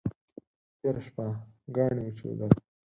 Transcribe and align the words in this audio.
تېره 0.79 1.01
شپه 1.05 1.25
ګاڼي 1.75 2.01
وچودل. 2.05 2.51